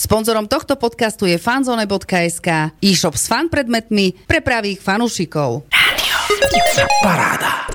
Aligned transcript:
Sponzorom 0.00 0.48
tohto 0.48 0.80
podcastu 0.80 1.28
je 1.28 1.36
fanzone.sk, 1.36 2.72
e-shop 2.80 3.20
s 3.20 3.28
fan 3.28 3.52
predmetmi 3.52 4.24
pre 4.24 4.40
pravých 4.40 4.80
fanúšikov. 4.80 5.68
Paráda. 7.04 7.68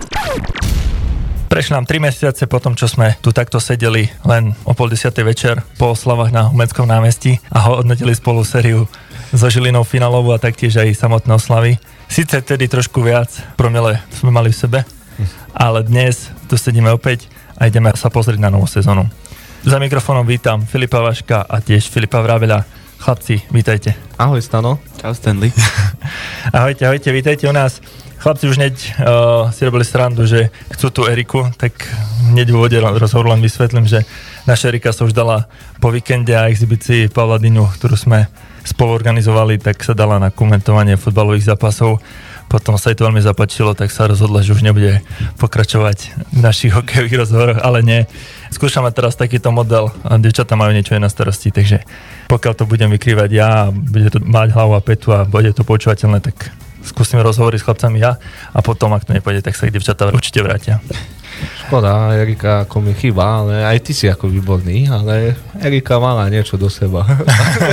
Prešli 1.46 1.78
nám 1.78 1.86
3 1.86 2.02
mesiace 2.02 2.50
po 2.50 2.58
tom, 2.58 2.74
čo 2.74 2.90
sme 2.90 3.14
tu 3.22 3.30
takto 3.30 3.62
sedeli 3.62 4.10
len 4.26 4.58
o 4.66 4.74
pol 4.74 4.90
desiatej 4.90 5.22
večer 5.22 5.62
po 5.78 5.94
oslavách 5.94 6.34
na 6.34 6.50
Umeckom 6.50 6.90
námestí 6.90 7.38
a 7.54 7.70
hodnotili 7.70 8.18
spolu 8.18 8.42
sériu 8.42 8.90
so 9.30 9.46
Žilinou 9.46 9.86
finálovú 9.86 10.34
a 10.34 10.42
taktiež 10.42 10.82
aj 10.82 10.98
samotné 10.98 11.38
oslavy. 11.38 11.78
Sice 12.10 12.42
tedy 12.42 12.66
trošku 12.66 13.06
viac 13.06 13.30
promile 13.54 14.02
sme 14.10 14.34
mali 14.34 14.50
v 14.50 14.58
sebe, 14.66 14.80
ale 15.54 15.86
dnes 15.86 16.34
tu 16.50 16.58
sedíme 16.58 16.90
opäť 16.90 17.30
a 17.54 17.70
ideme 17.70 17.94
sa 17.94 18.10
pozrieť 18.10 18.42
na 18.42 18.50
novú 18.50 18.66
sezónu. 18.66 19.06
Za 19.66 19.82
mikrofónom 19.82 20.30
vítam 20.30 20.62
Filipa 20.62 21.02
Vaška 21.02 21.42
a 21.42 21.58
tiež 21.58 21.90
Filipa 21.90 22.22
Vravela. 22.22 22.62
Chlapci, 23.02 23.42
vítajte. 23.50 23.98
Ahoj 24.14 24.38
Stano. 24.38 24.78
Čau 25.02 25.10
Stanley. 25.18 25.50
ahojte, 26.54 26.86
ahojte, 26.86 27.10
vítajte 27.10 27.50
u 27.50 27.52
nás. 27.52 27.82
Chlapci 28.22 28.46
už 28.46 28.62
hneď 28.62 28.76
uh, 28.78 29.50
si 29.50 29.66
robili 29.66 29.82
srandu, 29.82 30.30
že 30.30 30.54
chcú 30.70 30.94
tú 30.94 31.02
Eriku, 31.10 31.50
tak 31.58 31.74
hneď 32.30 32.54
v 32.54 32.58
úvode 32.62 32.78
rozhovoru 32.78 33.34
len 33.34 33.42
vysvetlím, 33.42 33.90
že 33.90 34.06
naša 34.46 34.70
Erika 34.70 34.94
sa 34.94 35.02
už 35.02 35.18
dala 35.18 35.50
po 35.82 35.90
víkende 35.90 36.38
a 36.38 36.46
exhibícii 36.46 37.10
Pavla 37.10 37.42
Dinu, 37.42 37.66
ktorú 37.66 37.98
sme 37.98 38.30
spolu 38.66 38.98
organizovali, 38.98 39.62
tak 39.62 39.80
sa 39.86 39.94
dala 39.94 40.18
na 40.18 40.34
komentovanie 40.34 40.98
futbalových 40.98 41.54
zápasov 41.54 42.02
potom 42.46 42.78
sa 42.78 42.94
jej 42.94 42.98
to 42.98 43.10
veľmi 43.10 43.22
zapačilo, 43.22 43.74
tak 43.74 43.90
sa 43.90 44.06
rozhodla, 44.06 44.46
že 44.46 44.54
už 44.54 44.62
nebude 44.62 45.02
pokračovať 45.42 46.30
v 46.30 46.40
našich 46.40 46.72
hokejových 46.78 47.20
rozhovoroch, 47.26 47.60
ale 47.62 47.82
nie. 47.82 48.02
Skúšame 48.54 48.94
teraz 48.94 49.18
takýto 49.18 49.50
model 49.50 49.90
a 50.06 50.22
devčatá 50.22 50.54
majú 50.54 50.72
niečo 50.72 50.94
aj 50.94 51.02
na 51.02 51.10
starosti, 51.10 51.50
takže 51.50 51.82
pokiaľ 52.30 52.54
to 52.54 52.70
budem 52.70 52.94
vykrývať 52.94 53.30
ja 53.34 53.74
bude 53.74 54.14
to 54.14 54.22
mať 54.22 54.54
hlavu 54.54 54.78
a 54.78 54.82
petu 54.82 55.10
a 55.12 55.26
bude 55.26 55.52
to 55.52 55.66
počúvateľné, 55.66 56.22
tak 56.22 56.54
skúsim 56.86 57.18
rozhovoriť 57.18 57.60
s 57.60 57.66
chlapcami 57.66 57.98
ja 57.98 58.22
a 58.54 58.60
potom, 58.62 58.94
ak 58.94 59.10
to 59.10 59.18
nepôjde, 59.18 59.42
tak 59.42 59.58
sa 59.58 59.66
ich 59.66 59.74
devčatá 59.74 60.14
určite 60.14 60.46
vrátia. 60.46 60.80
Škoda, 61.66 62.14
Erika 62.14 62.64
ako 62.64 62.78
mi 62.82 62.94
chýba, 62.94 63.42
ale 63.42 63.66
aj 63.66 63.78
ty 63.84 63.92
si 63.92 64.06
ako 64.06 64.30
výborný, 64.30 64.86
ale 64.88 65.34
Erika 65.60 65.98
mala 65.98 66.30
niečo 66.30 66.56
do 66.62 66.70
seba. 66.70 67.06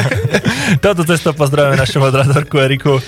Toto 0.85 1.05
cesto 1.05 1.37
pozdravujeme 1.37 1.77
našu 1.77 2.01
moderátorku 2.01 2.57
Eriku. 2.57 2.99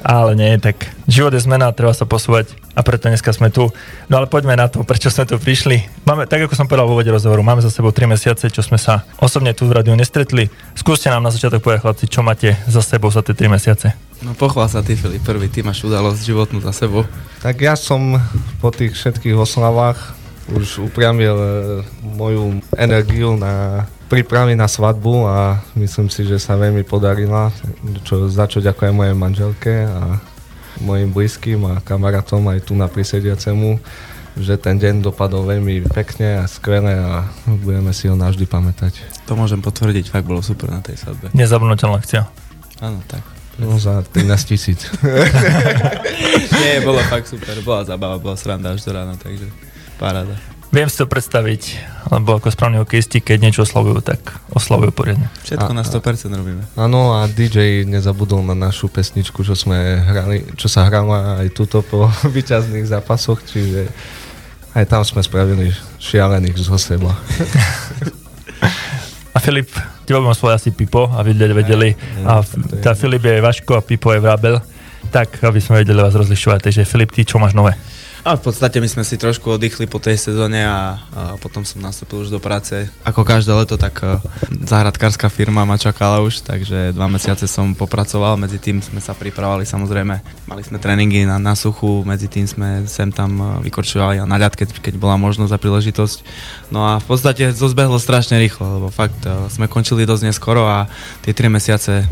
Ale 0.00 0.32
nie, 0.32 0.56
tak 0.56 0.88
život 1.04 1.36
je 1.36 1.44
zmena, 1.44 1.68
treba 1.76 1.92
sa 1.92 2.08
posúvať 2.08 2.56
a 2.72 2.80
preto 2.80 3.12
dneska 3.12 3.28
sme 3.36 3.52
tu. 3.52 3.68
No 4.08 4.16
ale 4.16 4.26
poďme 4.26 4.56
na 4.56 4.66
to, 4.66 4.80
prečo 4.88 5.12
sme 5.12 5.28
tu 5.28 5.36
prišli. 5.36 5.84
Máme, 6.08 6.24
tak 6.24 6.48
ako 6.48 6.56
som 6.56 6.64
povedal 6.64 6.88
v 6.88 6.96
úvode 6.96 7.12
rozhovoru, 7.12 7.44
máme 7.44 7.60
za 7.60 7.68
sebou 7.68 7.92
3 7.92 8.08
mesiace, 8.08 8.48
čo 8.48 8.64
sme 8.64 8.80
sa 8.80 9.04
osobne 9.20 9.52
tu 9.52 9.68
v 9.68 9.76
rádiu 9.76 9.92
nestretli. 9.92 10.48
Skúste 10.72 11.12
nám 11.12 11.20
na 11.20 11.30
začiatok 11.30 11.60
povedať, 11.60 11.84
chlapci, 11.84 12.04
čo 12.08 12.24
máte 12.24 12.56
za 12.64 12.80
sebou 12.80 13.12
za 13.12 13.20
tie 13.20 13.36
3 13.36 13.52
mesiace. 13.52 13.92
No 14.22 14.38
pochvál 14.38 14.70
sa 14.70 14.86
ty, 14.86 14.94
Filip, 14.94 15.26
prvý, 15.26 15.50
ty 15.50 15.66
máš 15.66 15.82
udalosť 15.82 16.22
životnú 16.22 16.62
za 16.62 16.70
sebou. 16.70 17.02
Tak 17.42 17.58
ja 17.58 17.74
som 17.74 18.22
po 18.62 18.70
tých 18.70 18.94
všetkých 18.94 19.34
oslavách 19.34 19.98
už 20.54 20.86
upriamil 20.86 21.34
e, 21.34 21.48
moju 22.06 22.62
energiu 22.78 23.34
na 23.34 23.86
prípravy 24.06 24.54
na 24.54 24.70
svadbu 24.70 25.26
a 25.26 25.58
myslím 25.74 26.06
si, 26.06 26.22
že 26.22 26.38
sa 26.38 26.54
veľmi 26.54 26.86
podarila, 26.86 27.50
čo, 28.06 28.30
za 28.30 28.46
čo 28.46 28.62
ďakujem 28.62 28.94
mojej 28.94 29.16
manželke 29.16 29.74
a 29.90 30.22
mojim 30.78 31.10
blízkym 31.10 31.58
a 31.66 31.82
kamarátom 31.82 32.46
aj 32.46 32.70
tu 32.70 32.78
na 32.78 32.86
prisediacemu, 32.86 33.82
že 34.38 34.54
ten 34.54 34.78
deň 34.78 35.02
dopadol 35.02 35.50
veľmi 35.50 35.88
pekne 35.90 36.42
a 36.42 36.44
skvelé 36.46 36.94
a 36.94 37.26
budeme 37.64 37.90
si 37.90 38.06
ho 38.06 38.14
navždy 38.14 38.46
pamätať. 38.46 39.02
To 39.26 39.34
môžem 39.34 39.58
potvrdiť, 39.58 40.14
fakt 40.14 40.30
bolo 40.30 40.44
super 40.44 40.70
na 40.70 40.78
tej 40.78 41.00
svadbe. 41.00 41.34
Nezabudnutelná 41.34 41.98
akcia. 41.98 42.28
Áno, 42.78 43.02
tak. 43.10 43.41
No 43.60 43.76
za 43.76 44.00
13 44.00 44.48
tisíc. 44.48 44.88
Nie, 46.62 46.80
bolo 46.80 47.04
fakt 47.04 47.28
super, 47.28 47.60
bola 47.60 47.84
zabava, 47.84 48.16
bola 48.16 48.36
sranda 48.36 48.72
až 48.72 48.84
do 48.88 48.96
rána, 48.96 49.18
takže 49.20 49.48
paráda. 50.00 50.36
Viem 50.72 50.88
si 50.88 50.96
to 50.96 51.04
predstaviť, 51.04 51.84
lebo 52.08 52.40
ako 52.40 52.48
správni 52.48 52.80
hokejisti, 52.80 53.20
keď 53.20 53.44
niečo 53.44 53.68
oslavujú, 53.68 54.00
tak 54.00 54.40
oslavujú 54.56 54.88
poriadne. 54.88 55.28
Všetko 55.44 55.68
a, 55.68 55.76
na 55.76 55.84
100% 55.84 56.32
robíme. 56.32 56.64
Áno 56.80 57.12
a 57.12 57.28
DJ 57.28 57.84
nezabudol 57.84 58.40
na 58.40 58.56
našu 58.56 58.88
pesničku, 58.88 59.44
čo 59.44 59.52
sme 59.52 60.00
hrali, 60.00 60.48
čo 60.56 60.72
sa 60.72 60.88
hrala 60.88 61.44
aj 61.44 61.52
tuto 61.52 61.84
po 61.84 62.08
vyťazných 62.36 62.88
zápasoch, 62.88 63.44
čiže 63.44 63.92
aj 64.72 64.88
tam 64.88 65.04
sme 65.04 65.20
spravili 65.20 65.76
šialených 66.00 66.56
zo 66.56 66.80
seba. 66.80 67.12
A 69.32 69.40
Filip, 69.40 69.68
teba 70.12 70.28
budem 70.28 70.36
svoj 70.36 70.52
asi 70.60 70.68
Pipo, 70.76 71.08
aby 71.16 71.32
ľudia 71.32 71.56
vedeli. 71.56 71.96
A 72.28 72.44
tá 72.84 72.92
Filip 72.92 73.24
je 73.24 73.40
Vaško 73.40 73.80
a 73.80 73.82
Pipo 73.82 74.12
je 74.12 74.20
Vrabel. 74.20 74.60
Tak, 75.08 75.40
aby 75.40 75.56
sme 75.56 75.80
vedeli 75.80 76.04
vás 76.04 76.12
rozlišovať. 76.12 76.68
Takže 76.68 76.84
Filip, 76.84 77.16
ty 77.16 77.24
čo 77.24 77.40
máš 77.40 77.56
nové? 77.56 77.72
A 78.22 78.38
v 78.38 78.42
podstate 78.46 78.78
my 78.78 78.86
sme 78.86 79.02
si 79.02 79.18
trošku 79.18 79.58
oddychli 79.58 79.90
po 79.90 79.98
tej 79.98 80.14
sezóne 80.14 80.62
a, 80.62 80.94
a 81.10 81.22
potom 81.42 81.66
som 81.66 81.82
nastúpil 81.82 82.22
už 82.22 82.30
do 82.30 82.38
práce. 82.38 82.86
Ako 83.02 83.26
každé 83.26 83.50
leto, 83.50 83.74
tak 83.74 83.98
uh, 83.98 84.22
záhradkárska 84.62 85.26
firma 85.26 85.66
ma 85.66 85.74
čakala 85.74 86.22
už, 86.22 86.46
takže 86.46 86.94
dva 86.94 87.10
mesiace 87.10 87.50
som 87.50 87.74
popracoval, 87.74 88.38
medzi 88.38 88.62
tým 88.62 88.78
sme 88.78 89.02
sa 89.02 89.10
pripravovali 89.10 89.66
samozrejme. 89.66 90.14
Mali 90.46 90.62
sme 90.62 90.78
tréningy 90.78 91.26
na, 91.26 91.42
na 91.42 91.58
suchu, 91.58 92.06
medzi 92.06 92.30
tým 92.30 92.46
sme 92.46 92.86
sem 92.86 93.10
tam 93.10 93.42
uh, 93.42 93.48
vykorčovali 93.58 94.22
a 94.22 94.30
na 94.30 94.38
ľad, 94.38 94.54
keď, 94.54 94.78
keď 94.78 95.02
bola 95.02 95.18
možnosť 95.18 95.58
a 95.58 95.58
príležitosť. 95.58 96.16
No 96.70 96.86
a 96.86 97.02
v 97.02 97.06
podstate 97.10 97.50
to 97.50 97.66
zbehlo 97.66 97.98
strašne 97.98 98.38
rýchlo, 98.38 98.78
lebo 98.78 98.88
fakt 98.94 99.18
uh, 99.26 99.50
sme 99.50 99.66
končili 99.66 100.06
dosť 100.06 100.30
neskoro 100.30 100.62
a 100.70 100.86
tie 101.26 101.34
tri 101.34 101.50
mesiace 101.50 102.06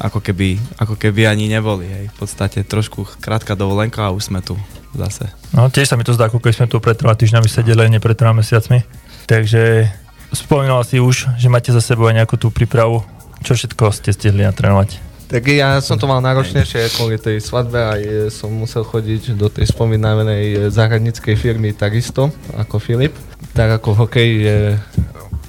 ako 0.00 0.24
keby, 0.24 0.56
ako 0.80 0.96
keby 0.96 1.28
ani 1.28 1.52
neboli. 1.52 1.84
Hej. 1.84 2.04
V 2.16 2.24
podstate 2.24 2.64
trošku 2.64 3.04
krátka 3.20 3.52
dovolenka 3.52 4.08
a 4.08 4.14
už 4.16 4.32
sme 4.32 4.40
tu 4.40 4.56
zase. 4.96 5.28
No 5.52 5.68
tiež 5.68 5.90
sa 5.90 5.96
mi 5.96 6.04
to 6.06 6.14
zdá, 6.16 6.28
ako 6.28 6.40
keď 6.40 6.52
sme 6.64 6.66
tu 6.70 6.78
pred 6.78 6.96
troma 6.96 7.16
týždňami 7.16 7.48
sedeli, 7.48 7.88
nie 7.88 8.00
pred 8.00 8.16
troma 8.16 8.40
mesiacmi. 8.40 8.84
Takže 9.28 9.88
spomínal 10.32 10.84
si 10.84 11.00
už, 11.00 11.36
že 11.36 11.52
máte 11.52 11.72
za 11.72 11.80
sebou 11.80 12.08
aj 12.08 12.24
nejakú 12.24 12.36
tú 12.40 12.48
prípravu. 12.48 13.04
Čo 13.44 13.54
všetko 13.54 13.94
ste 13.94 14.10
stihli 14.10 14.42
natrénovať? 14.42 15.08
Tak 15.28 15.44
ja 15.44 15.76
som 15.84 16.00
to 16.00 16.08
mal 16.08 16.24
náročnejšie 16.24 16.96
kvôli 16.96 17.20
tej 17.20 17.44
svadbe 17.44 17.76
a 17.76 17.92
som 18.32 18.48
musel 18.48 18.80
chodiť 18.80 19.36
do 19.36 19.52
tej 19.52 19.68
spomínanej 19.68 20.72
záhradníckej 20.72 21.36
firmy 21.36 21.76
takisto 21.76 22.32
ako 22.56 22.80
Filip. 22.80 23.12
Tak 23.52 23.84
ako 23.84 24.08
hokej 24.08 24.28
je 24.40 24.58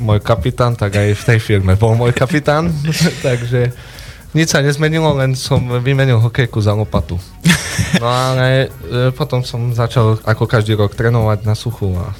môj 0.04 0.20
kapitán, 0.20 0.76
tak 0.76 1.00
aj 1.00 1.16
v 1.16 1.24
tej 1.24 1.40
firme 1.40 1.80
bol 1.80 1.96
môj 1.96 2.12
kapitán. 2.12 2.68
Takže 3.28 3.72
nič 4.34 4.54
sa 4.54 4.62
nezmenilo, 4.62 5.16
len 5.18 5.34
som 5.34 5.62
vymenil 5.82 6.22
hokejku 6.22 6.62
za 6.62 6.74
lopatu. 6.78 7.18
No 7.98 8.08
ale 8.12 8.68
e, 8.68 9.10
potom 9.16 9.42
som 9.42 9.72
začal 9.72 10.20
ako 10.28 10.44
každý 10.46 10.76
rok 10.76 10.94
trénovať 10.94 11.48
na 11.48 11.56
suchu 11.56 11.96
a 11.96 12.12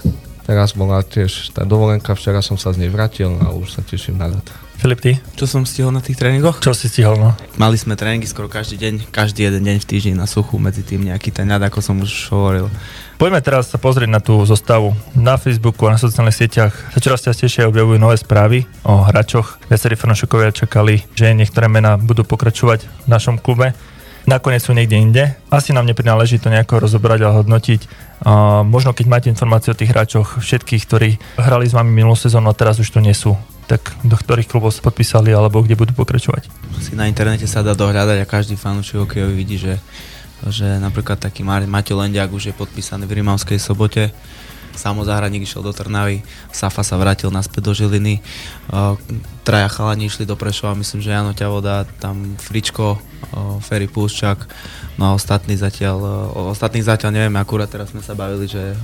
teraz 0.48 0.74
bola 0.74 1.04
tiež 1.06 1.54
tá 1.54 1.68
dovolenka, 1.68 2.16
včera 2.16 2.42
som 2.42 2.58
sa 2.58 2.74
z 2.74 2.82
nej 2.82 2.90
vrátil 2.90 3.30
a 3.44 3.54
už 3.54 3.78
sa 3.78 3.82
teším 3.86 4.18
na 4.18 4.32
let. 4.34 4.48
Filip, 4.80 5.04
ty? 5.04 5.12
Čo 5.36 5.46
som 5.46 5.68
stihol 5.68 5.92
na 5.92 6.00
tých 6.00 6.16
tréningoch? 6.16 6.64
Čo 6.64 6.72
si 6.72 6.88
stihol, 6.88 7.20
no? 7.20 7.36
Mali 7.60 7.76
sme 7.76 8.00
tréningy 8.00 8.24
skoro 8.32 8.48
každý 8.48 8.80
deň, 8.80 9.12
každý 9.12 9.44
jeden 9.44 9.68
deň 9.68 9.84
v 9.84 9.88
týždni 9.92 10.14
na 10.16 10.24
suchu, 10.24 10.56
medzi 10.56 10.88
tým 10.88 11.04
nejaký 11.04 11.36
ten 11.36 11.52
ľad, 11.52 11.68
ako 11.68 11.84
som 11.84 12.00
už 12.00 12.32
hovoril. 12.32 12.72
Poďme 13.20 13.44
teraz 13.44 13.68
sa 13.68 13.76
pozrieť 13.76 14.08
na 14.08 14.24
tú 14.24 14.40
zostavu. 14.48 14.96
Na 15.12 15.36
Facebooku 15.36 15.84
a 15.84 15.92
na 15.92 16.00
sociálnych 16.00 16.40
sieťach 16.40 16.72
sa 16.72 17.04
čoraz 17.04 17.20
častejšie 17.20 17.68
objavujú 17.68 18.00
nové 18.00 18.16
správy 18.16 18.64
o 18.88 19.04
hráčoch. 19.04 19.60
Viacerí 19.68 20.00
fanúšikovia 20.00 20.56
čakali, 20.56 21.04
že 21.20 21.36
niektoré 21.36 21.68
mená 21.68 22.00
budú 22.00 22.24
pokračovať 22.24 22.88
v 22.88 23.08
našom 23.12 23.36
klube 23.36 23.76
nakoniec 24.30 24.62
sú 24.62 24.78
niekde 24.78 24.94
inde. 24.94 25.24
Asi 25.50 25.74
nám 25.74 25.90
neprináleží 25.90 26.38
to 26.38 26.54
nejako 26.54 26.86
rozobrať 26.86 27.20
a 27.26 27.34
hodnotiť. 27.42 27.82
Uh, 28.22 28.62
možno 28.62 28.94
keď 28.94 29.06
máte 29.10 29.28
informácie 29.34 29.74
o 29.74 29.80
tých 29.80 29.90
hráčoch, 29.90 30.38
všetkých, 30.38 30.86
ktorí 30.86 31.10
hrali 31.42 31.66
s 31.66 31.74
vami 31.74 31.90
minulú 31.90 32.14
sezónu 32.14 32.54
a 32.54 32.56
teraz 32.58 32.78
už 32.78 32.94
tu 32.94 33.02
nie 33.02 33.18
sú, 33.18 33.34
tak 33.66 33.82
do 34.06 34.14
ktorých 34.14 34.46
klubov 34.46 34.70
sa 34.70 34.86
podpísali 34.86 35.34
alebo 35.34 35.66
kde 35.66 35.74
budú 35.74 35.98
pokračovať? 35.98 36.46
Si 36.78 36.94
na 36.94 37.10
internete 37.10 37.50
sa 37.50 37.66
dá 37.66 37.74
dohľadať 37.74 38.18
a 38.22 38.30
každý 38.30 38.54
fanúšik 38.54 39.02
hokejový 39.02 39.34
vidí, 39.34 39.58
že, 39.58 39.82
že 40.48 40.80
napríklad 40.80 41.20
taký 41.20 41.44
Maťo 41.44 42.00
Lendiak 42.00 42.32
už 42.32 42.52
je 42.52 42.56
podpísaný 42.56 43.04
v 43.04 43.20
Rimavskej 43.20 43.60
sobote. 43.60 44.16
Samozáhradník 44.70 45.44
išiel 45.44 45.60
do 45.60 45.76
Trnavy, 45.76 46.24
Safa 46.56 46.88
sa 46.88 46.96
vrátil 46.96 47.28
naspäť 47.36 47.68
do 47.68 47.74
Žiliny, 47.76 48.24
traja 49.44 49.68
chalani 49.68 50.08
išli 50.08 50.24
do 50.24 50.40
Prešova, 50.40 50.72
myslím, 50.78 51.04
že 51.04 51.12
Jano 51.12 51.36
Ťavoda, 51.36 51.84
tam 52.00 52.40
Fričko, 52.40 52.96
Ferry 53.60 53.92
Púščak, 53.92 54.40
no 54.96 55.12
a 55.12 55.16
ostatní 55.20 55.60
zatiaľ, 55.60 56.32
o 56.32 56.56
ostatných 56.56 56.88
zatiaľ 56.88 57.12
nevieme, 57.12 57.44
akurát 57.44 57.68
teraz 57.68 57.92
sme 57.92 58.00
sa 58.00 58.16
bavili, 58.16 58.48
že 58.48 58.78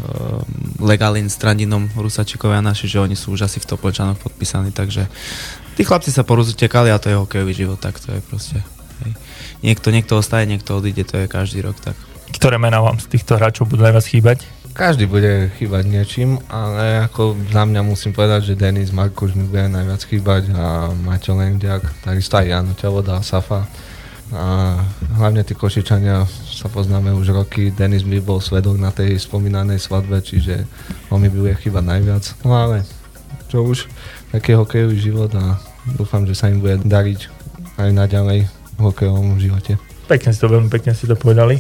Legalin 0.84 1.32
s 1.32 1.40
Trandinom 1.40 1.88
Rusačikovia 1.96 2.60
naši, 2.60 2.92
že 2.92 3.00
oni 3.00 3.16
sú 3.16 3.32
už 3.32 3.48
asi 3.48 3.64
v 3.64 3.70
Topolčanoch 3.70 4.20
podpísaní, 4.20 4.76
takže 4.76 5.08
tí 5.80 5.88
chlapci 5.88 6.12
sa 6.12 6.28
porozutekali 6.28 6.92
a 6.92 7.00
to 7.00 7.08
je 7.08 7.16
hokejový 7.16 7.56
život, 7.56 7.80
tak 7.80 8.04
to 8.04 8.12
je 8.12 8.20
proste. 8.20 8.60
Hej. 9.06 9.14
Niekto, 9.62 9.94
niekto 9.94 10.18
ostaje, 10.18 10.50
niekto 10.50 10.82
odíde, 10.82 11.06
to 11.06 11.22
je 11.22 11.30
každý 11.30 11.62
rok 11.62 11.78
tak. 11.78 11.94
Ktoré 12.34 12.58
mená 12.58 12.82
vám 12.82 12.98
z 12.98 13.08
týchto 13.14 13.38
hráčov 13.38 13.70
budú 13.70 13.86
najviac 13.86 14.06
chýbať? 14.10 14.44
každý 14.76 15.08
bude 15.08 15.56
chýbať 15.56 15.88
niečím, 15.88 16.36
ale 16.52 17.08
ako 17.08 17.40
za 17.48 17.64
mňa 17.64 17.82
musím 17.88 18.12
povedať, 18.12 18.52
že 18.52 18.60
Denis 18.60 18.92
Markoš 18.92 19.32
mi 19.32 19.48
bude 19.48 19.72
najviac 19.72 20.04
chýbať 20.04 20.52
a 20.52 20.92
Maťo 20.92 21.40
Lendiak, 21.40 22.04
takisto 22.04 22.36
aj 22.36 22.52
Jano 22.52 22.76
Ťavoda 22.76 23.16
a 23.16 23.24
Safa. 23.24 23.64
A 24.36 24.76
hlavne 25.16 25.48
tí 25.48 25.56
Košičania 25.56 26.28
sa 26.28 26.68
poznáme 26.68 27.16
už 27.16 27.32
roky, 27.32 27.72
Denis 27.72 28.04
by 28.04 28.20
bol 28.20 28.44
svedok 28.44 28.76
na 28.76 28.92
tej 28.92 29.16
spomínanej 29.16 29.80
svadbe, 29.80 30.20
čiže 30.20 30.68
on 31.08 31.24
mi 31.24 31.32
bude 31.32 31.56
chýbať 31.56 31.84
najviac. 31.96 32.24
No 32.44 32.60
ale 32.60 32.84
čo 33.48 33.64
už, 33.64 33.88
taký 34.36 34.60
hokejový 34.60 35.00
život 35.00 35.32
a 35.40 35.56
dúfam, 35.96 36.28
že 36.28 36.36
sa 36.36 36.52
im 36.52 36.60
bude 36.60 36.84
dariť 36.84 37.32
aj 37.80 37.90
naďalej 37.96 38.52
hokejovom 38.80 39.40
živote. 39.40 39.80
Pekne 40.06 40.32
si 40.32 40.40
to, 40.40 40.48
veľmi 40.52 40.70
pekne 40.70 40.94
si 40.94 41.10
to 41.10 41.18
povedali. 41.18 41.60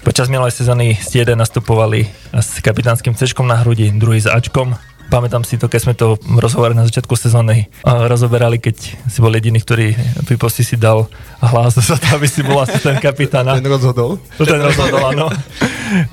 Počas 0.00 0.32
minulej 0.32 0.56
sezóny 0.56 0.96
ste 0.96 1.26
jeden 1.26 1.36
nastupovali 1.36 2.08
s 2.32 2.64
kapitánskym 2.64 3.12
C 3.12 3.28
na 3.44 3.60
hrudi, 3.60 3.92
druhý 3.92 4.22
s 4.22 4.30
Ačkom. 4.30 4.72
Pamätám 5.10 5.42
si 5.42 5.58
to, 5.58 5.66
keď 5.66 5.80
sme 5.82 5.94
to 5.98 6.14
rozhovore 6.38 6.70
na 6.70 6.86
začiatku 6.86 7.18
sezóny 7.18 7.66
rozoberali, 7.82 8.62
keď 8.62 8.76
si 9.10 9.18
bol 9.18 9.34
jediný, 9.34 9.58
ktorý 9.58 9.98
pri 10.22 10.36
posti 10.38 10.62
si 10.62 10.78
dal 10.78 11.10
hlas 11.42 11.74
za 11.74 11.98
to, 11.98 12.06
aby 12.14 12.30
si 12.30 12.46
bol 12.46 12.62
asistent 12.62 13.02
kapitána. 13.02 13.58
Ten 13.58 13.66
rozhodol? 13.66 14.22
Ten 14.38 14.62
rozhodol, 14.62 15.02
áno. 15.10 15.26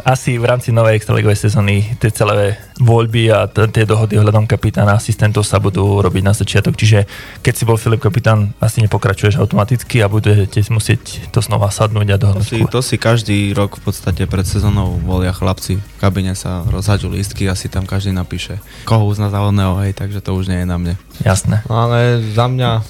Asi 0.02 0.42
v 0.42 0.50
rámci 0.50 0.74
novej 0.74 0.98
extraligovej 0.98 1.38
sezóny 1.38 1.86
tie 2.02 2.10
celé 2.10 2.58
voľby 2.82 3.30
a 3.30 3.46
t- 3.46 3.70
tie 3.70 3.86
dohody 3.86 4.18
ohľadom 4.18 4.50
kapitána 4.50 4.98
asistentov 4.98 5.46
sa 5.46 5.62
budú 5.62 6.02
robiť 6.02 6.24
na 6.26 6.34
začiatok. 6.34 6.74
Čiže 6.74 7.06
keď 7.46 7.54
si 7.54 7.64
bol 7.70 7.78
Filip 7.78 8.02
kapitán, 8.02 8.58
asi 8.58 8.82
nepokračuješ 8.82 9.38
automaticky 9.38 10.02
a 10.02 10.10
budete 10.10 10.58
si 10.58 10.74
musieť 10.74 11.30
to 11.30 11.46
znova 11.46 11.70
sadnúť 11.70 12.08
a 12.10 12.18
dohodnúť. 12.18 12.50
To 12.50 12.58
si, 12.58 12.74
to 12.74 12.82
si 12.82 12.96
každý 12.98 13.54
rok 13.54 13.78
v 13.78 13.94
podstate 13.94 14.26
pred 14.26 14.50
sezónou 14.50 14.98
volia 15.06 15.30
chlapci. 15.30 15.78
V 15.78 15.98
kabine 16.02 16.34
sa 16.34 16.66
rozhaďujú 16.66 17.14
lístky 17.14 17.46
a 17.46 17.54
si 17.54 17.70
tam 17.70 17.86
každý 17.86 18.10
napíše 18.18 18.58
koho 18.88 19.04
uzná 19.04 19.28
za 19.28 19.44
hej, 19.84 19.92
takže 19.92 20.24
to 20.24 20.32
už 20.32 20.48
nie 20.48 20.64
je 20.64 20.68
na 20.72 20.80
mne. 20.80 20.96
Jasné. 21.20 21.60
No 21.68 21.92
ale 21.92 22.24
za 22.32 22.48
mňa 22.48 22.88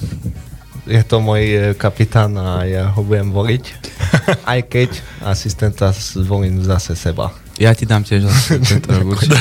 je 0.86 1.02
to 1.02 1.18
môj 1.18 1.42
e, 1.42 1.58
kapitán 1.74 2.38
a 2.38 2.62
ja 2.62 2.88
ho 2.94 3.02
budem 3.02 3.34
voliť, 3.34 3.64
aj 4.54 4.60
keď 4.70 4.90
asistenta 5.26 5.90
zvolím 5.92 6.62
zase 6.62 6.94
seba. 6.94 7.34
Ja 7.58 7.74
ti 7.74 7.90
dám 7.90 8.06
tiež 8.06 8.22
tento 8.70 8.94
rok 8.94 9.18
určite. 9.18 9.34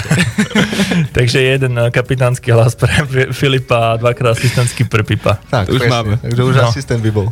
Takže 1.18 1.38
jeden 1.38 1.78
e, 1.78 1.94
kapitánsky 1.94 2.50
hlas 2.50 2.74
pre 2.74 3.06
Filipa 3.32 3.94
a 3.94 3.98
dvakrát 4.02 4.34
asistentský 4.34 4.90
pre 4.90 5.06
Pipa. 5.06 5.38
Tak, 5.54 5.70
už 5.70 5.86
presne. 5.86 5.94
máme. 5.94 6.14
Takže 6.18 6.42
už 6.42 6.56
No. 6.58 6.68
asistent 6.74 7.06
by 7.06 7.12
bol. 7.14 7.30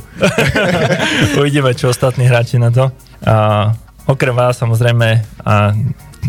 Uvidíme, 1.41 1.73
čo 1.73 1.89
ostatní 1.89 2.29
hráči 2.29 2.61
na 2.61 2.69
to. 2.69 2.93
A 3.25 3.73
okrem 4.05 4.37
vás 4.37 4.61
samozrejme 4.61 5.25
a 5.41 5.73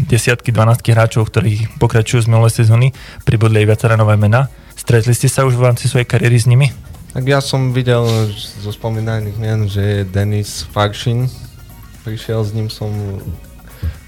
desiatky, 0.05 0.53
12 0.53 0.93
hráčov, 0.93 1.33
ktorí 1.33 1.73
pokračujú 1.81 2.27
z 2.27 2.31
minulej 2.31 2.61
sezóny, 2.61 2.93
pribudli 3.25 3.65
aj 3.65 3.69
viaceré 3.73 3.95
nové 3.97 4.21
mená. 4.21 4.53
Stretli 4.77 5.17
ste 5.17 5.33
sa 5.33 5.49
už 5.49 5.57
v 5.57 5.73
rámci 5.73 5.89
svojej 5.89 6.05
kariéry 6.05 6.37
s 6.37 6.45
nimi? 6.45 6.69
Tak 7.17 7.25
ja 7.25 7.41
som 7.41 7.73
videl 7.73 8.05
zo 8.37 8.69
spomínaných 8.69 9.37
mien, 9.41 9.65
že 9.65 10.05
Denis 10.05 10.69
Faršin 10.69 11.25
prišiel, 12.05 12.45
s 12.45 12.53
ním 12.53 12.69
som 12.69 12.93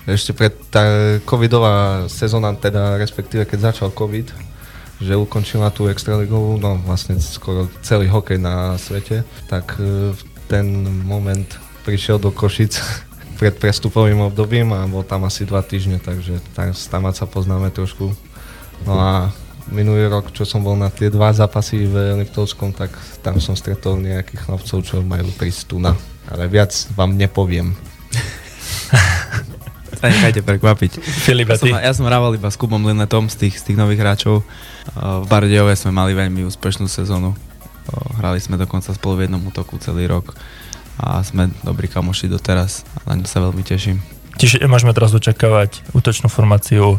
ešte 0.08 0.32
pred 0.32 0.54
tá 0.72 0.84
covidová 1.26 2.06
sezóna, 2.08 2.56
teda 2.56 2.96
respektíve 2.96 3.44
keď 3.44 3.72
začal 3.72 3.90
covid, 3.92 4.32
že 4.98 5.18
ukončila 5.18 5.68
tú 5.70 5.86
extraligovú, 5.90 6.56
no 6.56 6.80
vlastne 6.86 7.20
skoro 7.20 7.68
celý 7.84 8.08
hokej 8.08 8.38
na 8.40 8.78
svete, 8.80 9.22
tak 9.46 9.76
e, 9.78 10.14
v 10.16 10.20
ten 10.48 10.64
moment 11.04 11.46
prišiel 11.84 12.16
do 12.18 12.32
Košic 12.32 12.80
pred 13.38 13.54
prestupovým 13.54 14.18
obdobím 14.26 14.74
a 14.74 14.82
bol 14.90 15.06
tam 15.06 15.22
asi 15.22 15.46
dva 15.46 15.62
týždne, 15.62 16.02
takže 16.02 16.42
tam, 16.58 16.74
tam 16.74 17.02
sa 17.14 17.24
poznáme 17.30 17.70
trošku. 17.70 18.10
No 18.82 18.92
a 18.98 19.30
minulý 19.70 20.10
rok, 20.10 20.34
čo 20.34 20.42
som 20.42 20.66
bol 20.66 20.74
na 20.74 20.90
tie 20.90 21.06
dva 21.06 21.30
zápasy 21.30 21.86
v 21.86 22.18
Liptovskom, 22.18 22.74
tak 22.74 22.90
tam 23.22 23.38
som 23.38 23.54
stretol 23.54 24.02
nejakých 24.02 24.42
chlapcov, 24.42 24.78
čo 24.82 24.94
majú 25.06 25.30
300 25.38 25.70
tuna. 25.70 25.94
Ale 26.28 26.50
viac 26.50 26.74
vám 26.98 27.14
nepoviem. 27.14 27.72
Sa 29.96 30.06
nechajte 30.12 30.42
prekvapiť. 30.42 30.98
Filip, 31.00 31.48
Ja 31.48 31.56
som, 31.56 31.68
ja 31.70 31.92
som 31.94 32.06
rával 32.10 32.34
iba 32.34 32.50
s 32.50 32.58
Kubom 32.58 32.82
Linetom 32.82 33.30
z 33.30 33.48
tých, 33.48 33.54
z 33.62 33.72
tých 33.72 33.78
nových 33.78 34.02
hráčov. 34.02 34.42
Uh, 34.92 35.24
V 35.24 35.26
Bardejove 35.30 35.72
sme 35.78 35.94
mali 35.94 36.12
veľmi 36.12 36.42
úspešnú 36.44 36.90
sezónu. 36.90 37.32
Uh, 37.32 38.18
Hrali 38.20 38.42
sme 38.42 38.60
dokonca 38.60 38.92
spolu 38.92 39.14
v 39.14 39.30
jednom 39.30 39.40
útoku 39.46 39.78
celý 39.80 40.10
rok 40.10 40.36
a 40.98 41.22
sme 41.22 41.48
dobrí 41.62 41.86
kamoši 41.86 42.26
doteraz 42.26 42.82
a 42.98 43.14
na 43.14 43.22
ňu 43.22 43.26
sa 43.30 43.38
veľmi 43.38 43.62
teším. 43.62 44.02
Čiže 44.38 44.66
môžeme 44.66 44.94
teraz 44.94 45.14
očakávať 45.14 45.82
útočnú 45.94 46.26
formáciu 46.30 46.98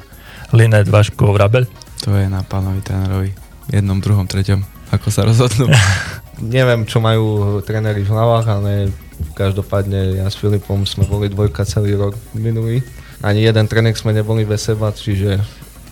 Linet, 0.55 0.87
Vaško, 0.87 1.35
Vrabel? 1.35 1.67
To 2.07 2.15
je 2.15 2.27
na 2.31 2.43
pánovi 2.43 2.79
trénerovi. 2.79 3.31
Jednom, 3.69 3.99
druhom, 3.99 4.25
treťom. 4.25 4.63
Ako 4.89 5.07
sa 5.11 5.27
rozhodnú. 5.27 5.69
Neviem, 6.39 6.87
čo 6.87 7.03
majú 7.03 7.59
tréneri 7.67 8.01
v 8.01 8.11
hlavách, 8.15 8.47
ale 8.47 8.71
každopádne 9.35 10.23
ja 10.23 10.27
s 10.31 10.39
Filipom 10.39 10.87
sme 10.87 11.03
boli 11.03 11.27
dvojka 11.27 11.67
celý 11.67 11.99
rok 11.99 12.15
minulý. 12.31 12.79
Ani 13.19 13.43
jeden 13.43 13.67
tréning 13.67 13.95
sme 13.99 14.15
neboli 14.15 14.47
bez 14.47 14.63
seba, 14.63 14.95
čiže, 14.95 15.43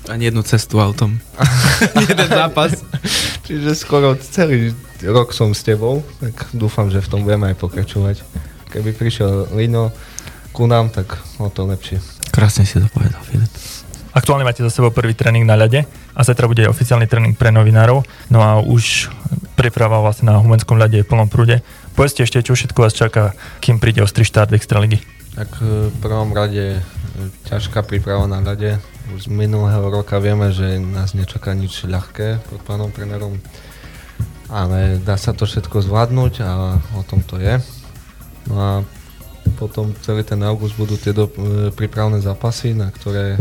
Ani 0.07 0.31
jednu 0.31 0.39
cestu 0.47 0.79
autom. 0.79 1.19
Jeden 2.07 2.29
zápas. 2.31 2.79
čiže 3.43 3.75
skoro 3.75 4.15
celý 4.15 4.71
rok 5.05 5.35
som 5.35 5.53
s 5.53 5.61
tebou, 5.61 6.01
tak 6.17 6.49
dúfam, 6.55 6.89
že 6.89 7.03
v 7.03 7.09
tom 7.11 7.21
budeme 7.21 7.53
aj 7.53 7.57
pokračovať. 7.61 8.25
Keby 8.73 8.95
prišiel 8.97 9.53
Lino 9.53 9.93
ku 10.51 10.65
nám, 10.65 10.89
tak 10.89 11.19
o 11.37 11.49
to 11.53 11.69
lepšie. 11.69 12.01
Krásne 12.33 12.65
si 12.65 12.81
to 12.81 12.89
povedal, 12.89 13.21
Filip. 13.21 13.49
Aktuálne 14.17 14.41
máte 14.41 14.65
za 14.65 14.73
sebou 14.73 14.89
prvý 14.89 15.13
tréning 15.13 15.45
na 15.45 15.53
ľade 15.53 15.85
a 16.17 16.19
zajtra 16.25 16.49
bude 16.49 16.65
oficiálny 16.65 17.05
tréning 17.05 17.37
pre 17.37 17.53
novinárov. 17.53 18.01
No 18.33 18.41
a 18.41 18.57
už 18.57 19.13
príprava 19.53 20.01
vlastne 20.01 20.33
na 20.33 20.41
humenskom 20.41 20.73
ľade 20.73 21.01
je 21.01 21.05
v 21.05 21.09
plnom 21.13 21.29
prúde. 21.29 21.61
Povedzte 21.93 22.25
ešte, 22.25 22.41
čo 22.41 22.57
všetko 22.57 22.81
vás 22.81 22.97
čaká, 22.97 23.37
kým 23.61 23.77
príde 23.77 24.01
ostrý 24.01 24.25
štart 24.25 24.57
Extraligy. 24.57 25.05
Tak 25.37 25.61
e, 25.61 25.93
v 25.93 25.97
prvom 26.01 26.33
rade 26.33 26.77
e, 26.77 26.81
ťažká 27.45 27.85
príprava 27.85 28.25
na 28.25 28.41
ľade. 28.41 28.81
Už 29.13 29.25
z 29.25 29.33
minulého 29.33 29.85
roka 29.85 30.17
vieme, 30.17 30.49
že 30.49 30.81
nás 30.81 31.13
nečaká 31.13 31.53
nič 31.53 31.85
ľahké 31.85 32.41
pod 32.49 32.65
pánom 32.65 32.89
trénerom. 32.89 33.37
Ale 34.47 35.03
dá 35.03 35.19
sa 35.19 35.35
to 35.35 35.43
všetko 35.43 35.83
zvládnuť 35.83 36.33
a 36.39 36.79
o 36.95 37.03
tom 37.03 37.19
to 37.19 37.35
je. 37.35 37.59
No 38.47 38.55
a 38.55 38.71
potom 39.59 39.91
celý 40.03 40.23
ten 40.23 40.39
august 40.43 40.79
budú 40.79 40.95
tie 40.95 41.11
do, 41.11 41.27
e, 41.27 41.71
prípravné 41.75 42.23
zápasy, 42.23 42.71
na 42.71 42.87
ktoré 42.87 43.35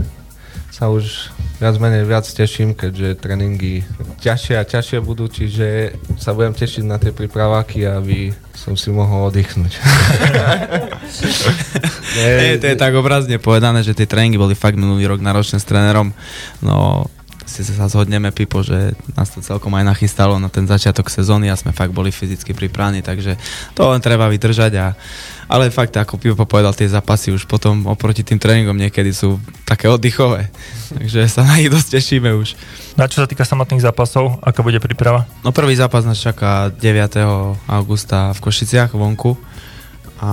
sa 0.72 0.92
už 0.92 1.32
viac 1.56 1.76
menej 1.80 2.04
viac 2.04 2.28
teším, 2.28 2.76
keďže 2.76 3.16
tréningy 3.16 3.80
ťažšie 4.20 4.60
a 4.60 4.64
ťažšie 4.68 4.98
budú, 5.00 5.24
čiže 5.24 5.96
sa 6.20 6.36
budem 6.36 6.52
tešiť 6.52 6.84
na 6.84 7.00
tie 7.00 7.16
prípraváky, 7.16 7.88
aby 7.88 8.36
som 8.52 8.76
si 8.76 8.92
mohol 8.92 9.32
oddychnúť. 9.32 9.72
Nie, 12.16 12.56
to 12.60 12.66
je 12.68 12.76
tak 12.76 12.92
obrazne 12.92 13.40
povedané, 13.40 13.80
že 13.80 13.96
tie 13.96 14.08
tréningy 14.08 14.36
boli 14.36 14.52
fakt 14.52 14.76
minulý 14.76 15.08
rok 15.08 15.24
náročné 15.24 15.60
s 15.60 15.68
trénerom. 15.68 16.12
No, 16.60 17.08
si 17.46 17.62
sa 17.62 17.86
zhodneme, 17.86 18.34
Pipo, 18.34 18.60
že 18.60 18.98
nás 19.14 19.30
to 19.30 19.38
celkom 19.38 19.70
aj 19.78 19.86
nachystalo 19.86 20.36
na 20.42 20.50
ten 20.50 20.66
začiatok 20.66 21.06
sezóny 21.06 21.46
a 21.48 21.56
sme 21.56 21.70
fakt 21.70 21.94
boli 21.94 22.10
fyzicky 22.10 22.52
pripravení, 22.52 23.06
takže 23.06 23.38
to 23.72 23.86
len 23.86 24.02
treba 24.02 24.26
vydržať 24.26 24.72
a 24.76 24.86
ale 25.46 25.70
fakt, 25.70 25.94
ako 25.94 26.18
Pipo 26.18 26.42
povedal, 26.42 26.74
tie 26.74 26.90
zápasy 26.90 27.30
už 27.30 27.46
potom 27.46 27.86
oproti 27.86 28.26
tým 28.26 28.42
tréningom 28.42 28.74
niekedy 28.74 29.14
sú 29.14 29.38
také 29.62 29.86
oddychové. 29.86 30.50
Takže 30.98 31.30
sa 31.30 31.46
na 31.46 31.62
nich 31.62 31.70
dosť 31.70 32.02
tešíme 32.02 32.34
už. 32.34 32.58
No 32.98 33.06
a 33.06 33.10
čo 33.10 33.22
sa 33.22 33.30
týka 33.30 33.46
samotných 33.46 33.86
zápasov, 33.86 34.42
aká 34.42 34.66
bude 34.66 34.82
príprava? 34.82 35.30
No 35.46 35.54
prvý 35.54 35.78
zápas 35.78 36.02
nás 36.02 36.18
čaká 36.18 36.74
9. 36.74 36.82
augusta 37.70 38.34
v 38.34 38.42
Košiciach 38.42 38.90
vonku 38.98 39.38
a 40.18 40.30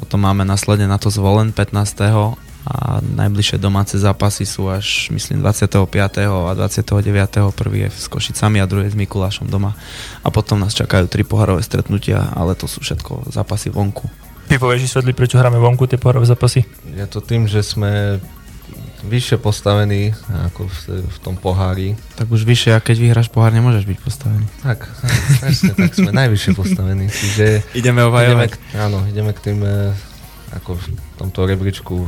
potom 0.00 0.24
máme 0.24 0.48
následne 0.48 0.88
na 0.88 0.96
to 0.96 1.12
zvolen 1.12 1.52
15. 1.52 2.49
a 2.70 3.02
najbližšie 3.02 3.58
domáce 3.58 3.98
zápasy 3.98 4.46
sú 4.46 4.70
až 4.70 5.10
myslím 5.10 5.42
25. 5.42 5.90
a 6.22 6.54
29. 6.54 7.50
prvý 7.50 7.86
je 7.86 7.90
s 7.90 8.06
Košicami 8.06 8.62
a 8.62 8.70
druhý 8.70 8.86
je 8.86 8.94
s 8.94 8.98
Mikulášom 8.98 9.50
doma 9.50 9.74
a 10.22 10.28
potom 10.30 10.62
nás 10.62 10.70
čakajú 10.70 11.10
tri 11.10 11.26
pohárové 11.26 11.66
stretnutia, 11.66 12.30
ale 12.30 12.54
to 12.54 12.70
sú 12.70 12.78
všetko 12.78 13.34
zápasy 13.34 13.74
vonku. 13.74 14.06
Ty 14.46 14.62
povieš 14.62 14.86
vysvetliť, 14.86 15.14
prečo 15.18 15.38
hráme 15.42 15.58
vonku 15.58 15.90
tie 15.90 15.98
pohárové 15.98 16.30
zápasy? 16.30 16.62
Je 16.94 17.06
to 17.10 17.18
tým, 17.18 17.50
že 17.50 17.66
sme 17.66 18.22
vyššie 19.02 19.42
postavení 19.42 20.14
ako 20.50 20.68
v, 20.70 20.76
v 21.10 21.18
tom 21.24 21.34
pohári. 21.34 21.98
Tak 22.14 22.30
už 22.30 22.46
vyššie, 22.46 22.70
a 22.76 22.80
keď 22.84 22.96
vyhráš 23.02 23.28
pohár, 23.32 23.50
nemôžeš 23.50 23.88
byť 23.88 23.98
postavený. 23.98 24.46
Tak, 24.62 24.86
presne, 25.42 25.72
tak 25.74 25.90
sme 25.96 26.12
najvyššie 26.14 26.52
postavení. 26.54 27.10
Čiže 27.10 27.46
Ideme 27.74 28.06
ideme 28.06 28.46
k, 28.46 28.54
áno, 28.76 29.02
ideme 29.08 29.32
k 29.32 29.40
tým 29.40 29.58
e, 29.64 29.96
ako 30.54 30.76
v 30.76 30.84
tomto 31.16 31.48
rebríčku 31.48 32.06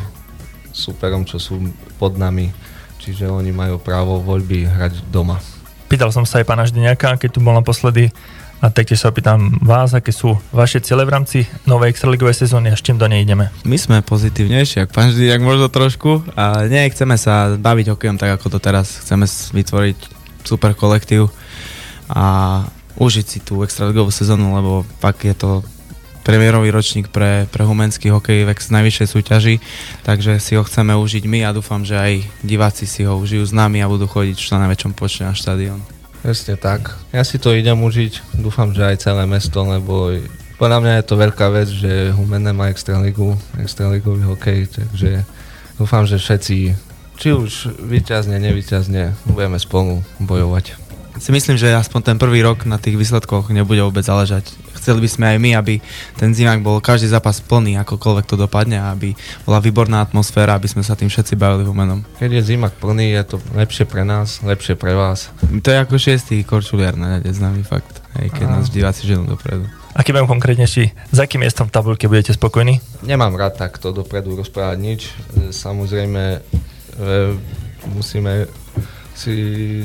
superom, 0.72 1.28
čo 1.28 1.36
sú 1.38 1.60
pod 2.00 2.16
nami. 2.18 2.50
Čiže 2.98 3.28
oni 3.28 3.52
majú 3.52 3.78
právo 3.78 4.18
voľby 4.18 4.66
hrať 4.66 5.04
doma. 5.12 5.38
Pýtal 5.86 6.08
som 6.10 6.24
sa 6.24 6.40
aj 6.40 6.48
pána 6.48 6.64
Ždeniaka, 6.64 7.20
keď 7.20 7.30
tu 7.36 7.44
bol 7.44 7.52
naposledy, 7.52 8.08
A 8.62 8.70
taktiež 8.70 9.02
sa 9.02 9.10
opýtam 9.10 9.58
vás, 9.58 9.90
aké 9.90 10.14
sú 10.14 10.38
vaše 10.54 10.78
ciele 10.78 11.02
v 11.02 11.10
rámci 11.10 11.38
novej 11.66 11.90
extraligovej 11.90 12.46
sezóny 12.46 12.70
a 12.70 12.78
s 12.78 12.86
čím 12.86 12.94
do 12.94 13.10
nej 13.10 13.26
ideme. 13.26 13.50
My 13.66 13.74
sme 13.74 14.06
pozitívnejší, 14.06 14.86
ak 14.86 14.94
pán 14.94 15.10
Ždíriak 15.10 15.42
možno 15.42 15.66
trošku. 15.66 16.22
A 16.38 16.70
nie, 16.70 16.86
chceme 16.94 17.18
sa 17.18 17.58
baviť 17.58 17.90
hokejom 17.90 18.22
tak, 18.22 18.38
ako 18.38 18.54
to 18.54 18.58
teraz. 18.62 19.02
Chceme 19.02 19.26
vytvoriť 19.26 19.98
super 20.46 20.78
kolektív 20.78 21.34
a 22.06 22.62
užiť 23.02 23.26
si 23.26 23.38
tú 23.42 23.66
extraligovú 23.66 24.14
sezónu, 24.14 24.54
lebo 24.54 24.86
pak 25.02 25.26
je 25.26 25.34
to 25.34 25.66
premiérový 26.22 26.70
ročník 26.70 27.10
pre, 27.10 27.50
pre 27.50 27.66
humenský 27.66 28.10
hokej 28.14 28.46
v 28.46 28.54
najvyššej 28.54 29.08
súťaži, 29.10 29.54
takže 30.06 30.38
si 30.38 30.54
ho 30.54 30.62
chceme 30.62 30.94
užiť 30.94 31.26
my 31.26 31.46
a 31.46 31.54
dúfam, 31.54 31.82
že 31.82 31.98
aj 31.98 32.12
diváci 32.46 32.86
si 32.86 33.02
ho 33.02 33.18
užijú 33.18 33.42
s 33.42 33.52
nami 33.52 33.82
a 33.82 33.90
budú 33.90 34.06
chodiť 34.06 34.36
čo 34.38 34.54
na 34.56 34.66
najväčšom 34.66 34.94
počte 34.94 35.26
na 35.26 35.34
štadión. 35.34 35.82
Presne 36.22 36.54
tak. 36.54 36.94
Ja 37.10 37.26
si 37.26 37.42
to 37.42 37.50
idem 37.50 37.82
užiť, 37.82 38.38
dúfam, 38.38 38.70
že 38.70 38.86
aj 38.86 39.02
celé 39.02 39.26
mesto, 39.26 39.58
lebo 39.66 40.14
podľa 40.54 40.78
mňa 40.78 40.92
je 41.02 41.06
to 41.10 41.14
veľká 41.18 41.46
vec, 41.50 41.66
že 41.66 42.14
Humenné 42.14 42.54
má 42.54 42.70
extraligu, 42.70 43.34
extraligový 43.58 44.22
hokej, 44.22 44.70
takže 44.70 45.26
dúfam, 45.74 46.06
že 46.06 46.22
všetci, 46.22 46.56
či 47.18 47.28
už 47.34 47.74
vyťazne, 47.82 48.38
nevyťazne, 48.38 49.18
budeme 49.26 49.58
spolu 49.58 50.06
bojovať. 50.22 50.78
Si 51.20 51.28
myslím, 51.28 51.60
že 51.60 51.76
aspoň 51.76 52.00
ten 52.02 52.16
prvý 52.16 52.40
rok 52.40 52.64
na 52.64 52.80
tých 52.80 52.96
výsledkoch 52.96 53.52
nebude 53.52 53.84
vôbec 53.84 54.00
záležať. 54.00 54.48
Chceli 54.80 55.04
by 55.04 55.08
sme 55.08 55.24
aj 55.30 55.38
my, 55.38 55.50
aby 55.54 55.74
ten 56.16 56.32
zimák 56.32 56.64
bol 56.64 56.80
každý 56.80 57.12
zápas 57.12 57.38
plný, 57.44 57.76
akokoľvek 57.84 58.24
to 58.26 58.40
dopadne, 58.40 58.80
aby 58.80 59.14
bola 59.44 59.60
výborná 59.60 60.02
atmosféra, 60.02 60.56
aby 60.56 60.66
sme 60.66 60.80
sa 60.80 60.96
tým 60.96 61.12
všetci 61.12 61.36
bavili 61.36 61.68
Humenom. 61.68 62.02
Keď 62.18 62.30
je 62.32 62.42
zimák 62.56 62.74
plný, 62.80 63.14
je 63.14 63.22
to 63.28 63.36
lepšie 63.52 63.84
pre 63.84 64.02
nás, 64.02 64.40
lepšie 64.42 64.74
pre 64.74 64.96
vás. 64.96 65.30
To 65.44 65.68
je 65.68 65.78
ako 65.78 66.00
šiestý 66.00 66.42
korčuliar 66.42 66.98
na 66.98 67.20
rade, 67.20 67.30
známy 67.30 67.62
fakt, 67.62 68.02
hej, 68.18 68.32
keď 68.32 68.46
Aha. 68.48 68.54
nás 68.58 68.72
diváci 68.72 69.06
ženú 69.06 69.28
dopredu. 69.28 69.68
Aký 69.92 70.16
budem 70.16 70.24
konkrétnejší, 70.24 71.12
za 71.12 71.28
akým 71.28 71.44
miestom 71.44 71.68
v 71.68 71.74
tabulke 71.76 72.08
budete 72.08 72.32
spokojní? 72.32 72.80
Nemám 73.04 73.36
rád 73.36 73.60
takto 73.60 73.92
dopredu 73.92 74.32
rozprávať 74.40 74.78
nič. 74.80 75.00
E, 75.36 75.52
Samozrejme, 75.52 76.22
e, 76.32 76.38
musíme 77.92 78.48
si 79.12 79.34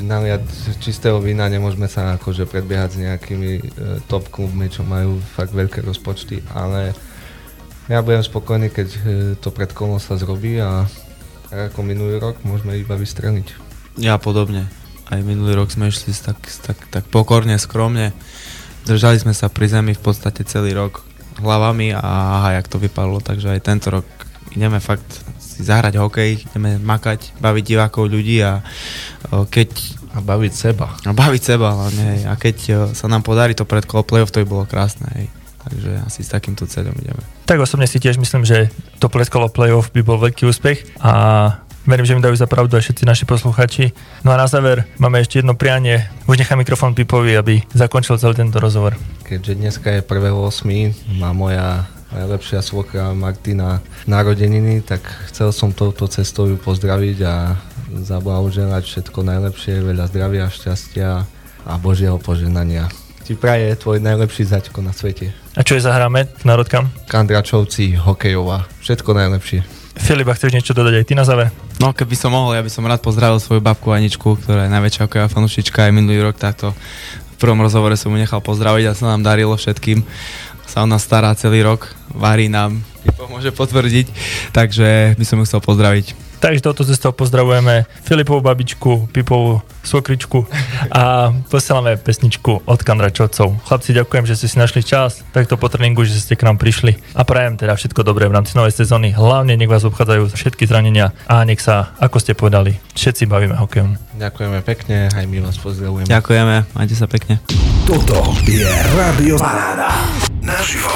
naliať 0.00 0.44
čistého 0.80 1.20
vína, 1.20 1.52
nemôžeme 1.52 1.84
sa 1.84 2.16
akože 2.16 2.48
predbiehať 2.48 2.90
s 2.96 2.98
nejakými 3.04 3.50
e, 3.58 3.62
top 4.08 4.32
klubmi, 4.32 4.72
čo 4.72 4.82
majú 4.88 5.20
fakt 5.36 5.52
veľké 5.52 5.84
rozpočty, 5.84 6.40
ale 6.56 6.96
ja 7.88 8.00
budem 8.00 8.24
spokojný, 8.24 8.72
keď 8.72 8.88
e, 8.88 8.98
to 9.36 9.52
pred 9.52 9.72
kolom 9.72 10.00
sa 10.00 10.16
zrobí 10.16 10.60
a 10.60 10.88
ako 11.48 11.80
minulý 11.80 12.20
rok 12.20 12.40
môžeme 12.44 12.76
iba 12.76 12.96
vystreliť. 12.96 13.56
Ja 13.96 14.20
podobne. 14.20 14.68
Aj 15.08 15.20
minulý 15.24 15.56
rok 15.56 15.72
sme 15.72 15.88
išli 15.88 16.12
tak, 16.12 16.36
tak, 16.64 16.78
tak 16.92 17.04
pokorne, 17.08 17.56
skromne. 17.56 18.12
Držali 18.84 19.16
sme 19.20 19.32
sa 19.32 19.48
pri 19.48 19.72
zemi 19.72 19.96
v 19.96 20.02
podstate 20.04 20.44
celý 20.44 20.76
rok 20.76 21.00
hlavami 21.40 21.96
a 21.96 22.00
aha, 22.04 22.60
jak 22.60 22.68
to 22.68 22.76
vypadlo, 22.76 23.24
takže 23.24 23.56
aj 23.56 23.60
tento 23.64 23.88
rok 23.88 24.06
ideme 24.52 24.80
fakt 24.80 25.24
si 25.58 25.66
zahrať 25.66 25.98
hokej, 25.98 26.46
ideme 26.46 26.78
makať, 26.78 27.34
baviť 27.42 27.64
divákov 27.66 28.06
ľudí 28.06 28.38
a 28.40 28.62
keď 29.50 29.68
A 30.14 30.22
baviť 30.22 30.52
seba. 30.54 30.94
a 31.02 31.10
baviť 31.10 31.42
seba 31.42 31.74
hlavne, 31.74 32.04
hej. 32.14 32.20
a 32.30 32.38
keď 32.38 32.56
sa 32.94 33.10
nám 33.10 33.26
podarí 33.26 33.58
to 33.58 33.66
pred 33.66 33.82
kolo 33.82 34.06
playoff, 34.06 34.30
to 34.30 34.38
by 34.40 34.46
bolo 34.46 34.64
krásne, 34.64 35.10
hej. 35.18 35.26
Takže 35.58 35.90
asi 36.00 36.20
s 36.22 36.30
takýmto 36.30 36.64
cieľom 36.64 36.94
ideme. 36.96 37.20
Tak 37.44 37.58
osobne 37.60 37.84
si 37.84 37.98
tiež 37.98 38.16
myslím, 38.16 38.46
že 38.46 38.70
to 39.02 39.10
pleskolo 39.10 39.50
playoff 39.50 39.90
by 39.90 40.00
bol 40.00 40.16
veľký 40.16 40.46
úspech 40.46 40.96
a 41.02 41.12
verím, 41.84 42.06
že 42.08 42.16
mi 42.16 42.24
dajú 42.24 42.32
za 42.32 42.48
pravdu 42.48 42.78
aj 42.78 42.88
všetci 42.88 43.04
naši 43.04 43.24
posluchači. 43.28 43.92
No 44.22 44.32
a 44.32 44.38
na 44.38 44.48
záver 44.48 44.88
máme 44.96 45.20
ešte 45.20 45.42
jedno 45.42 45.52
prianie. 45.52 46.08
Už 46.24 46.40
nechám 46.40 46.56
mikrofón 46.56 46.96
Pipovi, 46.96 47.36
aby 47.36 47.60
zakončil 47.74 48.16
celý 48.16 48.38
tento 48.38 48.56
rozhovor. 48.62 48.96
Keďže 49.26 49.52
dneska 49.56 49.88
je 49.92 50.00
1.8. 50.00 51.20
má 51.20 51.36
moja 51.36 51.84
najlepšia 52.12 52.64
svokra 52.64 53.12
Martina 53.12 53.84
narodeniny, 54.08 54.80
tak 54.80 55.04
chcel 55.28 55.52
som 55.52 55.76
touto 55.76 56.08
cestou 56.08 56.48
ju 56.48 56.56
pozdraviť 56.56 57.18
a 57.24 57.56
zablahoželať 57.92 58.84
všetko 58.84 59.18
najlepšie, 59.24 59.84
veľa 59.84 60.08
zdravia, 60.08 60.52
šťastia 60.52 61.24
a 61.68 61.72
Božieho 61.76 62.16
požehnania. 62.16 62.88
Ti 63.28 63.36
praje 63.36 63.76
tvoj 63.76 64.00
najlepší 64.00 64.48
zaťko 64.48 64.80
na 64.80 64.96
svete. 64.96 65.36
A 65.52 65.60
čo 65.60 65.76
je 65.76 65.84
zahráme 65.84 66.32
v 66.32 66.44
Národkam? 66.48 66.88
Kandračovci, 67.12 68.00
hokejová, 68.00 68.64
všetko 68.80 69.12
najlepšie. 69.12 69.60
Filip, 69.98 70.30
chceš 70.30 70.54
niečo 70.54 70.72
dodať 70.72 71.02
aj 71.02 71.06
ty 71.10 71.14
na 71.18 71.26
záver? 71.26 71.52
No 71.82 71.92
keby 71.92 72.14
som 72.14 72.32
mohol, 72.32 72.56
ja 72.56 72.62
by 72.62 72.70
som 72.72 72.86
rád 72.86 73.02
pozdravil 73.04 73.42
svoju 73.42 73.60
babku 73.60 73.92
Aničku, 73.92 74.38
ktorá 74.40 74.64
je 74.64 74.72
najväčšia 74.72 75.04
hokejová 75.04 75.28
fanúšička 75.28 75.90
aj 75.90 75.92
minulý 75.92 76.22
rok 76.24 76.38
táto 76.40 76.72
v 77.38 77.46
prvom 77.46 77.62
rozhovore 77.62 77.94
som 77.94 78.10
mu 78.10 78.18
nechal 78.18 78.42
pozdraviť 78.42 78.84
a 78.90 78.98
sa 78.98 79.14
nám 79.14 79.22
darilo 79.22 79.54
všetkým. 79.54 80.02
Sa 80.68 80.84
ona 80.84 81.00
stará 81.00 81.32
celý 81.32 81.64
rok, 81.64 81.88
varí 82.12 82.52
nám, 82.52 82.84
Pipo 83.08 83.24
môže 83.24 83.48
potvrdiť, 83.56 84.12
takže 84.52 85.16
by 85.16 85.24
som 85.24 85.40
ju 85.40 85.48
chcel 85.48 85.64
pozdraviť. 85.64 86.28
Takže 86.38 86.62
touto 86.62 86.86
cestou 86.86 87.10
pozdravujeme 87.10 87.88
Filipovú 88.06 88.38
babičku, 88.38 89.10
Pipovú 89.10 89.58
svokričku 89.82 90.46
a 90.92 91.34
posielame 91.50 91.98
pesničku 91.98 92.62
od 92.62 92.78
Kandračovcov. 92.84 93.64
Chlapci, 93.66 93.90
ďakujem, 93.90 94.28
že 94.28 94.38
ste 94.38 94.46
si 94.46 94.60
našli 94.60 94.86
čas 94.86 95.26
takto 95.34 95.58
po 95.58 95.66
tréningu, 95.66 96.06
že 96.06 96.14
ste 96.14 96.38
k 96.38 96.46
nám 96.46 96.62
prišli 96.62 96.94
a 97.16 97.26
prajem 97.26 97.58
teda 97.58 97.74
všetko 97.74 98.06
dobré 98.06 98.30
v 98.30 98.38
rámci 98.38 98.54
novej 98.54 98.76
sezóny. 98.76 99.10
Hlavne 99.10 99.58
nech 99.58 99.72
vás 99.72 99.82
obchádzajú 99.82 100.30
všetky 100.30 100.68
zranenia 100.68 101.10
a 101.26 101.42
nech 101.42 101.58
sa, 101.58 101.96
ako 101.98 102.22
ste 102.22 102.38
povedali, 102.38 102.78
všetci 102.94 103.26
bavíme 103.26 103.58
hokejom. 103.58 103.98
Ďakujeme 104.20 104.62
pekne, 104.62 105.10
aj 105.10 105.24
my 105.26 105.42
vás 105.42 105.58
pozdravujeme. 105.58 106.06
Ďakujeme, 106.06 106.70
majte 106.76 106.94
sa 106.94 107.10
pekne. 107.10 107.42
Toto 107.82 108.36
je 108.46 108.68
Rádio 108.94 109.40
Paráda. 109.42 109.90
Naživo. 110.48 110.88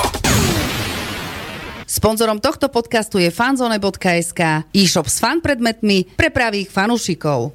Sponzorom 1.84 2.40
tohto 2.40 2.72
podcastu 2.72 3.20
je 3.20 3.28
fanzone.sk, 3.28 4.64
e-shop 4.72 5.04
s 5.12 5.20
fan 5.20 5.44
predmetmi 5.44 6.16
pre 6.16 6.32
pravých 6.32 6.72
fanúšikov. 6.72 7.52